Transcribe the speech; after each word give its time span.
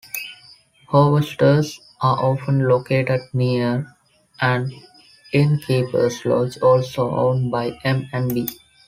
Harvesters 0.87 1.79
are 2.01 2.17
often 2.23 2.67
located 2.67 3.21
near 3.33 3.95
an 4.39 4.71
Innkeeper's 5.31 6.25
Lodge, 6.25 6.57
also 6.57 7.07
owned 7.15 7.51
by 7.51 7.77
M 7.83 8.09
and 8.11 8.33
B. 8.33 8.47